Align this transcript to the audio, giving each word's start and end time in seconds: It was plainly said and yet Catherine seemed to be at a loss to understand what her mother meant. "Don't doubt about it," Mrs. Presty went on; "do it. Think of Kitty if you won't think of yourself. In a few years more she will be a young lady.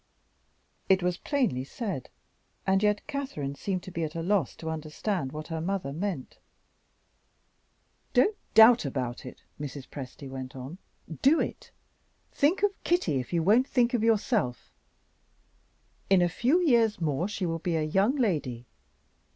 It 0.89 1.03
was 1.03 1.17
plainly 1.19 1.63
said 1.63 2.09
and 2.65 2.81
yet 2.81 3.05
Catherine 3.05 3.53
seemed 3.53 3.83
to 3.83 3.91
be 3.91 4.03
at 4.03 4.15
a 4.15 4.23
loss 4.23 4.55
to 4.55 4.71
understand 4.71 5.31
what 5.31 5.49
her 5.49 5.61
mother 5.61 5.93
meant. 5.93 6.39
"Don't 8.15 8.35
doubt 8.55 8.83
about 8.83 9.27
it," 9.27 9.43
Mrs. 9.59 9.87
Presty 9.87 10.27
went 10.27 10.55
on; 10.55 10.79
"do 11.21 11.39
it. 11.39 11.69
Think 12.33 12.63
of 12.63 12.71
Kitty 12.83 13.19
if 13.19 13.31
you 13.31 13.43
won't 13.43 13.67
think 13.67 13.93
of 13.93 14.01
yourself. 14.01 14.71
In 16.09 16.23
a 16.23 16.27
few 16.29 16.59
years 16.61 16.99
more 16.99 17.27
she 17.27 17.45
will 17.45 17.59
be 17.59 17.75
a 17.75 17.83
young 17.83 18.15
lady. 18.15 18.65